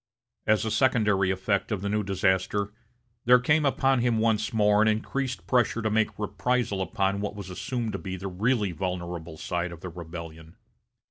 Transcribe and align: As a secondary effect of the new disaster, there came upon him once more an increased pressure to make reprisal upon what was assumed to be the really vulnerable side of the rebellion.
As 0.47 0.65
a 0.65 0.71
secondary 0.71 1.29
effect 1.29 1.71
of 1.71 1.81
the 1.83 1.87
new 1.87 2.01
disaster, 2.03 2.73
there 3.25 3.37
came 3.39 3.65
upon 3.67 3.99
him 3.99 4.17
once 4.17 4.51
more 4.51 4.81
an 4.81 4.87
increased 4.87 5.45
pressure 5.45 5.83
to 5.83 5.91
make 5.91 6.17
reprisal 6.17 6.81
upon 6.81 7.21
what 7.21 7.35
was 7.35 7.51
assumed 7.51 7.91
to 7.93 7.99
be 7.99 8.15
the 8.17 8.27
really 8.27 8.71
vulnerable 8.71 9.37
side 9.37 9.71
of 9.71 9.81
the 9.81 9.89
rebellion. 9.89 10.55